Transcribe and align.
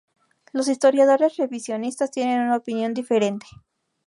Los 0.51 0.67
historiadores 0.67 1.37
revisionistas 1.37 2.09
tienen 2.09 2.39
una 2.39 2.55
opinión 2.55 2.95
diferente. 2.95 3.45